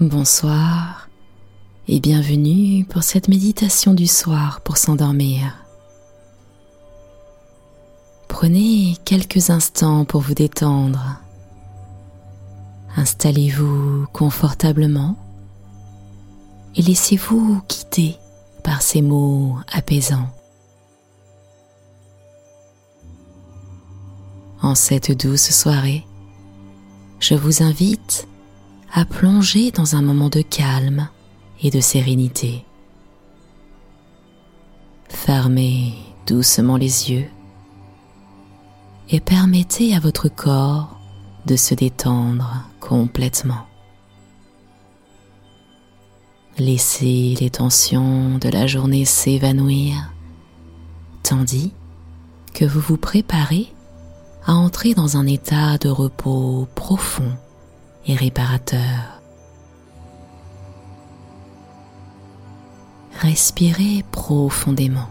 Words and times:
Bonsoir 0.00 1.10
et 1.86 2.00
bienvenue 2.00 2.86
pour 2.86 3.02
cette 3.02 3.28
méditation 3.28 3.92
du 3.92 4.06
soir 4.06 4.62
pour 4.62 4.78
s'endormir. 4.78 5.54
Prenez 8.26 8.96
quelques 9.04 9.50
instants 9.50 10.06
pour 10.06 10.22
vous 10.22 10.32
détendre. 10.32 11.20
Installez-vous 12.96 14.06
confortablement 14.14 15.14
et 16.74 16.82
laissez-vous 16.82 17.60
quitter 17.68 18.16
par 18.64 18.80
ces 18.80 19.02
mots 19.02 19.58
apaisants. 19.70 20.30
En 24.62 24.74
cette 24.74 25.12
douce 25.12 25.50
soirée, 25.50 26.06
je 27.20 27.34
vous 27.34 27.62
invite 27.62 28.26
à 28.92 29.04
plonger 29.04 29.70
dans 29.70 29.96
un 29.96 30.02
moment 30.02 30.28
de 30.28 30.42
calme 30.42 31.08
et 31.62 31.70
de 31.70 31.80
sérénité. 31.80 32.64
Fermez 35.08 35.94
doucement 36.26 36.76
les 36.76 37.10
yeux 37.10 37.26
et 39.08 39.20
permettez 39.20 39.94
à 39.94 40.00
votre 40.00 40.28
corps 40.28 41.00
de 41.46 41.56
se 41.56 41.74
détendre 41.74 42.68
complètement. 42.80 43.66
Laissez 46.58 47.34
les 47.40 47.50
tensions 47.50 48.38
de 48.38 48.48
la 48.50 48.66
journée 48.66 49.06
s'évanouir 49.06 50.12
tandis 51.22 51.72
que 52.52 52.66
vous 52.66 52.80
vous 52.80 52.98
préparez 52.98 53.72
à 54.44 54.54
entrer 54.54 54.92
dans 54.92 55.16
un 55.16 55.26
état 55.26 55.78
de 55.78 55.88
repos 55.88 56.68
profond 56.74 57.32
et 58.06 58.14
réparateur. 58.14 59.20
Respirez 63.20 64.04
profondément 64.10 65.08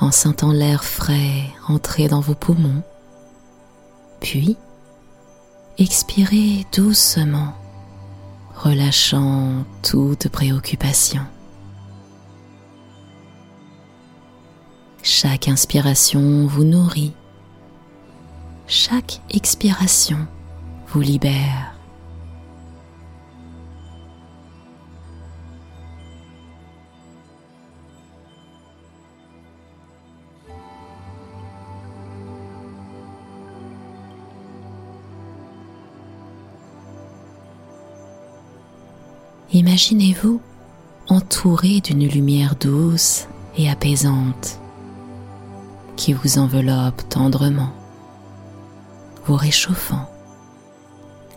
en 0.00 0.10
sentant 0.10 0.50
l'air 0.50 0.82
frais 0.82 1.44
entrer 1.68 2.08
dans 2.08 2.20
vos 2.20 2.34
poumons, 2.34 2.82
puis 4.20 4.56
expirez 5.78 6.66
doucement, 6.74 7.54
relâchant 8.56 9.64
toute 9.82 10.28
préoccupation. 10.28 11.22
Chaque 15.04 15.46
inspiration 15.46 16.46
vous 16.46 16.64
nourrit, 16.64 17.14
chaque 18.66 19.20
expiration 19.30 20.26
vous 20.92 21.00
libère. 21.00 21.74
Imaginez-vous 39.54 40.40
entouré 41.08 41.80
d'une 41.80 42.06
lumière 42.06 42.54
douce 42.56 43.26
et 43.56 43.70
apaisante 43.70 44.58
qui 45.96 46.12
vous 46.12 46.38
enveloppe 46.38 47.08
tendrement, 47.08 47.72
vous 49.24 49.36
réchauffant 49.36 50.11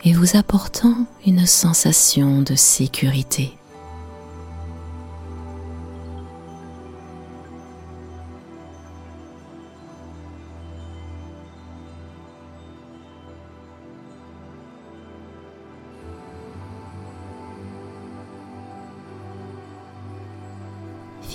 et 0.06 0.14
vous 0.14 0.38
apportant 0.38 0.96
une 1.26 1.48
sensation 1.48 2.44
de 2.44 2.54
sécurité. 2.54 3.58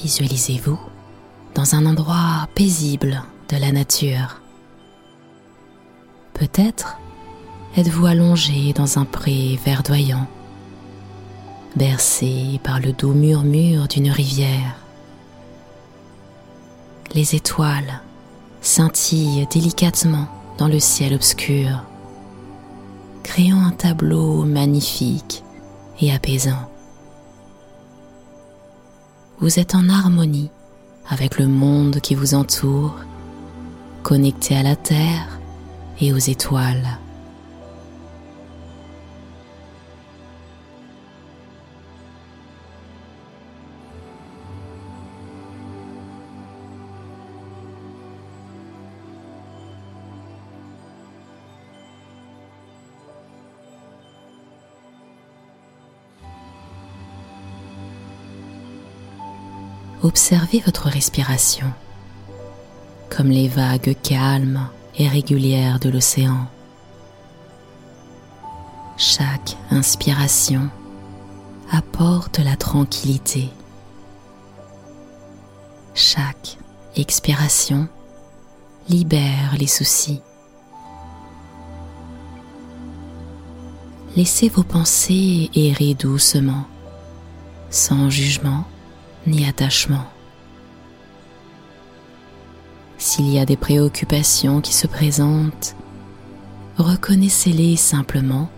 Visualisez-vous 0.02 0.78
dans 1.54 1.74
un 1.74 1.86
endroit 1.86 2.48
paisible 2.54 3.22
de 3.48 3.56
la 3.56 3.72
nature. 3.72 4.40
Peut-être 6.34 6.96
êtes-vous 7.76 8.06
allongé 8.06 8.72
dans 8.72 8.98
un 8.98 9.04
pré 9.04 9.58
verdoyant, 9.64 10.26
bercé 11.76 12.60
par 12.64 12.80
le 12.80 12.92
doux 12.92 13.14
murmure 13.14 13.86
d'une 13.86 14.10
rivière? 14.10 14.76
Les 17.14 17.34
étoiles 17.34 18.00
scintillent 18.60 19.46
délicatement 19.52 20.26
dans 20.58 20.68
le 20.68 20.80
ciel 20.80 21.14
obscur, 21.14 21.84
créant 23.22 23.62
un 23.62 23.72
tableau 23.72 24.44
magnifique 24.44 25.44
et 26.00 26.12
apaisant. 26.12 26.68
Vous 29.38 29.58
êtes 29.58 29.74
en 29.74 29.88
harmonie 29.88 30.50
avec 31.08 31.38
le 31.38 31.46
monde 31.46 32.00
qui 32.00 32.14
vous 32.14 32.34
entoure, 32.34 32.96
connecté 34.02 34.56
à 34.56 34.62
la 34.62 34.76
terre 34.76 35.40
et 36.00 36.12
aux 36.12 36.18
étoiles. 36.18 36.98
Observez 60.02 60.60
votre 60.60 60.88
respiration 60.88 61.66
comme 63.10 63.28
les 63.28 63.48
vagues 63.48 63.96
calmes 64.02 64.68
et 64.96 65.08
régulières 65.08 65.80
de 65.80 65.90
l'océan. 65.90 66.46
Chaque 68.96 69.56
inspiration 69.70 70.70
apporte 71.70 72.38
la 72.38 72.56
tranquillité. 72.56 73.48
Chaque 75.94 76.56
expiration 76.96 77.88
libère 78.88 79.56
les 79.58 79.66
soucis. 79.66 80.20
Laissez 84.16 84.48
vos 84.48 84.64
pensées 84.64 85.50
errer 85.54 85.94
doucement, 85.94 86.64
sans 87.70 88.10
jugement 88.10 88.64
ni 89.30 89.46
attachement. 89.46 90.04
S'il 92.98 93.28
y 93.28 93.38
a 93.38 93.46
des 93.46 93.56
préoccupations 93.56 94.60
qui 94.60 94.74
se 94.74 94.86
présentent, 94.86 95.74
reconnaissez-les 96.76 97.76
simplement 97.76 98.50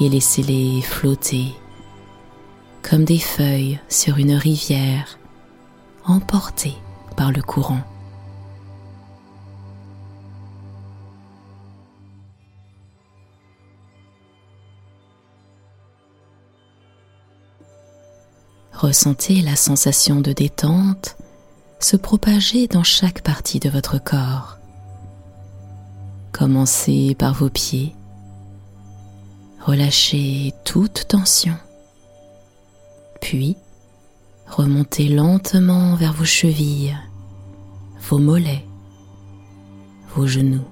et 0.00 0.08
laissez-les 0.08 0.80
flotter 0.82 1.54
comme 2.82 3.04
des 3.04 3.18
feuilles 3.18 3.80
sur 3.88 4.18
une 4.18 4.34
rivière 4.34 5.18
emportées 6.04 6.76
par 7.16 7.32
le 7.32 7.42
courant. 7.42 7.80
Ressentez 18.84 19.40
la 19.40 19.56
sensation 19.56 20.20
de 20.20 20.34
détente 20.34 21.16
se 21.80 21.96
propager 21.96 22.66
dans 22.66 22.82
chaque 22.82 23.22
partie 23.22 23.58
de 23.58 23.70
votre 23.70 23.96
corps. 23.96 24.58
Commencez 26.32 27.16
par 27.18 27.32
vos 27.32 27.48
pieds. 27.48 27.96
Relâchez 29.62 30.52
toute 30.66 31.08
tension. 31.08 31.56
Puis, 33.22 33.56
remontez 34.46 35.08
lentement 35.08 35.94
vers 35.94 36.12
vos 36.12 36.26
chevilles, 36.26 36.94
vos 38.10 38.18
mollets, 38.18 38.66
vos 40.14 40.26
genoux, 40.26 40.68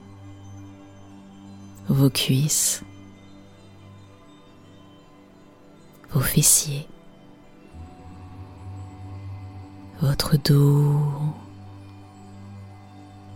vos 1.89 2.11
cuisses, 2.11 2.83
vos 6.13 6.21
fessiers 6.21 6.87
votre 10.03 10.37
dos, 10.37 11.01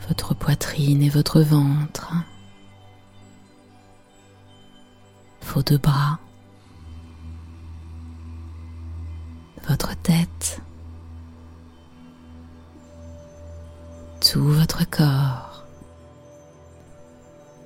votre 0.08 0.34
poitrine 0.34 1.00
et 1.00 1.08
votre 1.08 1.40
ventre, 1.40 2.12
vos 5.42 5.62
deux 5.62 5.78
bras, 5.78 6.18
votre 9.68 9.94
tête, 10.02 10.60
tout 14.20 14.48
votre 14.48 14.90
corps. 14.90 15.62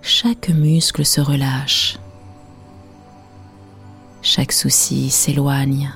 Chaque 0.03 0.51
muscle 0.51 1.07
se 1.07 1.23
relâche, 1.23 1.99
chaque 4.21 4.53
souci 4.53 5.09
s'éloigne. 5.09 5.91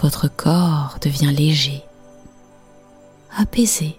Votre 0.00 0.28
corps 0.28 0.98
devient 1.00 1.32
léger, 1.34 1.82
apaisé, 3.36 3.98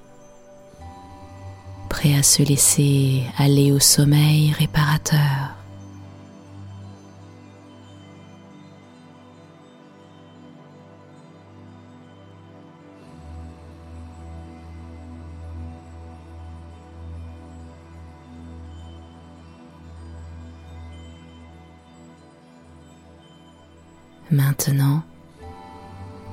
prêt 1.89 2.13
à 2.13 2.21
se 2.21 2.43
laisser 2.43 3.23
aller 3.37 3.71
au 3.71 3.79
sommeil 3.79 4.51
réparateur. 4.51 5.55
Maintenant, 24.29 25.01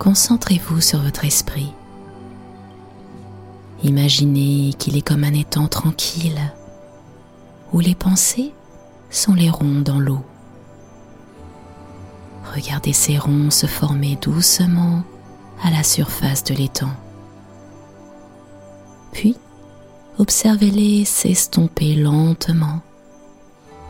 concentrez-vous 0.02 0.80
sur 0.80 1.00
votre 1.00 1.24
esprit. 1.24 1.72
Imaginez 3.84 4.72
qu'il 4.76 4.96
est 4.96 5.06
comme 5.06 5.22
un 5.22 5.32
étang 5.32 5.68
tranquille 5.68 6.40
où 7.72 7.78
les 7.78 7.94
pensées 7.94 8.52
sont 9.10 9.34
les 9.34 9.48
ronds 9.48 9.80
dans 9.80 10.00
l'eau. 10.00 10.24
Regardez 12.52 12.92
ces 12.92 13.16
ronds 13.16 13.52
se 13.52 13.66
former 13.66 14.18
doucement 14.20 15.04
à 15.62 15.70
la 15.70 15.84
surface 15.84 16.42
de 16.42 16.54
l'étang. 16.54 16.96
Puis, 19.12 19.36
observez-les 20.18 21.04
s'estomper 21.04 21.94
lentement, 21.94 22.80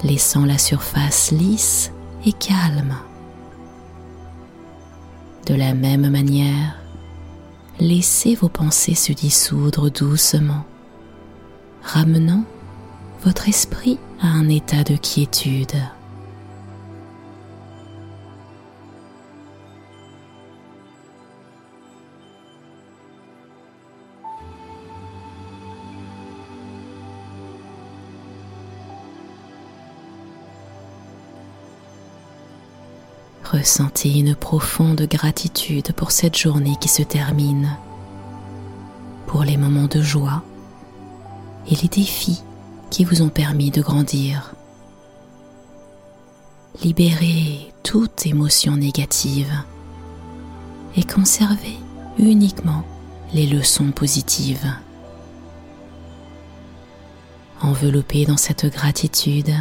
laissant 0.04 0.44
la 0.44 0.58
surface 0.58 1.30
lisse 1.30 1.90
et 2.26 2.34
calme. 2.34 2.98
De 5.46 5.54
la 5.54 5.74
même 5.74 6.08
manière, 6.08 6.76
laissez 7.80 8.34
vos 8.34 8.48
pensées 8.48 8.94
se 8.94 9.12
dissoudre 9.12 9.90
doucement, 9.90 10.64
ramenant 11.82 12.44
votre 13.24 13.48
esprit 13.48 13.98
à 14.20 14.28
un 14.28 14.48
état 14.48 14.84
de 14.84 14.96
quiétude. 14.96 15.74
Ressentez 33.52 34.18
une 34.18 34.34
profonde 34.34 35.02
gratitude 35.02 35.92
pour 35.92 36.10
cette 36.10 36.38
journée 36.38 36.76
qui 36.80 36.88
se 36.88 37.02
termine, 37.02 37.76
pour 39.26 39.44
les 39.44 39.58
moments 39.58 39.88
de 39.88 40.00
joie 40.00 40.42
et 41.70 41.74
les 41.74 41.88
défis 41.88 42.42
qui 42.88 43.04
vous 43.04 43.20
ont 43.20 43.28
permis 43.28 43.70
de 43.70 43.82
grandir. 43.82 44.54
Libérez 46.82 47.74
toute 47.82 48.24
émotion 48.24 48.78
négative 48.78 49.52
et 50.96 51.04
conservez 51.04 51.76
uniquement 52.18 52.84
les 53.34 53.46
leçons 53.46 53.90
positives. 53.90 54.72
Enveloppé 57.60 58.24
dans 58.24 58.38
cette 58.38 58.64
gratitude, 58.64 59.52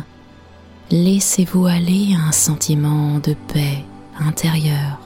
laissez-vous 0.92 1.68
aller 1.68 2.14
à 2.16 2.28
un 2.28 2.32
sentiment 2.32 3.20
de 3.20 3.34
paix 3.34 3.86
intérieure. 4.20 5.00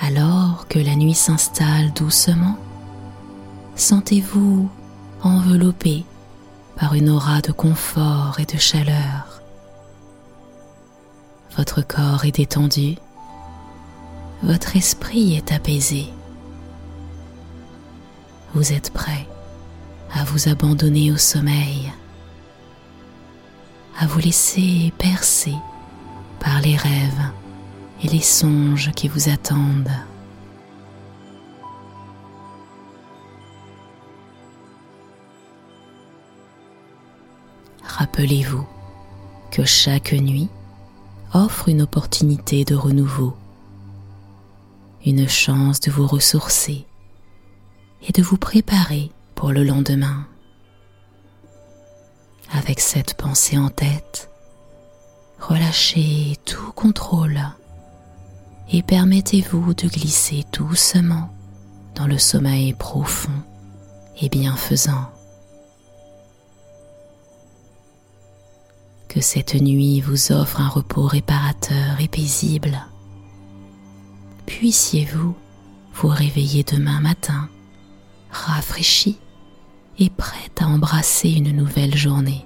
Alors 0.00 0.66
que 0.68 0.78
la 0.78 0.96
nuit 0.96 1.14
s'installe 1.14 1.92
doucement, 1.94 2.58
sentez-vous 3.76 4.68
enveloppé 5.24 6.04
par 6.76 6.94
une 6.94 7.08
aura 7.08 7.40
de 7.40 7.52
confort 7.52 8.38
et 8.38 8.44
de 8.44 8.58
chaleur. 8.58 9.42
Votre 11.56 11.82
corps 11.82 12.24
est 12.24 12.36
détendu, 12.36 12.96
votre 14.42 14.76
esprit 14.76 15.34
est 15.34 15.52
apaisé. 15.52 16.06
Vous 18.54 18.72
êtes 18.72 18.92
prêt 18.92 19.26
à 20.12 20.24
vous 20.24 20.48
abandonner 20.48 21.10
au 21.10 21.16
sommeil, 21.16 21.92
à 23.98 24.06
vous 24.06 24.18
laisser 24.18 24.92
percer 24.98 25.54
par 26.40 26.60
les 26.60 26.76
rêves 26.76 27.30
et 28.02 28.08
les 28.08 28.20
songes 28.20 28.92
qui 28.92 29.08
vous 29.08 29.28
attendent. 29.28 29.90
Rappelez-vous 38.04 38.66
que 39.50 39.64
chaque 39.64 40.12
nuit 40.12 40.50
offre 41.32 41.70
une 41.70 41.80
opportunité 41.80 42.66
de 42.66 42.74
renouveau, 42.74 43.34
une 45.06 45.26
chance 45.26 45.80
de 45.80 45.90
vous 45.90 46.06
ressourcer 46.06 46.84
et 48.06 48.12
de 48.12 48.22
vous 48.22 48.36
préparer 48.36 49.10
pour 49.34 49.52
le 49.52 49.64
lendemain. 49.64 50.26
Avec 52.52 52.78
cette 52.80 53.14
pensée 53.14 53.56
en 53.56 53.70
tête, 53.70 54.28
relâchez 55.40 56.36
tout 56.44 56.72
contrôle 56.72 57.40
et 58.70 58.82
permettez-vous 58.82 59.72
de 59.72 59.88
glisser 59.88 60.44
doucement 60.52 61.30
dans 61.94 62.06
le 62.06 62.18
sommeil 62.18 62.74
profond 62.74 63.40
et 64.20 64.28
bienfaisant. 64.28 65.08
Que 69.14 69.20
cette 69.20 69.54
nuit 69.54 70.00
vous 70.00 70.32
offre 70.32 70.60
un 70.60 70.68
repos 70.68 71.06
réparateur 71.06 72.00
et 72.00 72.08
paisible. 72.08 72.84
Puissiez-vous 74.44 75.36
vous 75.94 76.08
réveiller 76.08 76.64
demain 76.64 76.98
matin, 76.98 77.48
rafraîchi 78.32 79.16
et 80.00 80.10
prêt 80.10 80.50
à 80.58 80.66
embrasser 80.66 81.30
une 81.30 81.52
nouvelle 81.52 81.96
journée. 81.96 82.44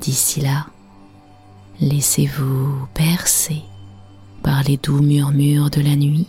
D'ici 0.00 0.40
là, 0.40 0.66
laissez-vous 1.78 2.88
percer 2.92 3.62
par 4.42 4.64
les 4.64 4.78
doux 4.78 5.00
murmures 5.00 5.70
de 5.70 5.80
la 5.80 5.94
nuit 5.94 6.26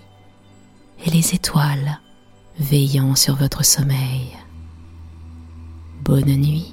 et 1.04 1.10
les 1.10 1.34
étoiles 1.34 2.00
veillant 2.60 3.16
sur 3.16 3.36
votre 3.36 3.66
sommeil. 3.66 4.38
Bonne 6.04 6.36
nuit 6.36 6.73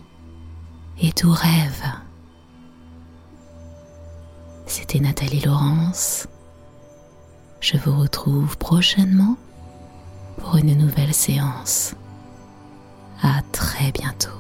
et 1.00 1.12
tout 1.12 1.32
rêve. 1.32 1.84
C'était 4.66 5.00
Nathalie 5.00 5.40
Laurence. 5.40 6.28
Je 7.60 7.76
vous 7.76 7.98
retrouve 7.98 8.56
prochainement 8.58 9.36
pour 10.38 10.56
une 10.56 10.76
nouvelle 10.76 11.14
séance. 11.14 11.94
À 13.22 13.42
très 13.52 13.92
bientôt. 13.92 14.30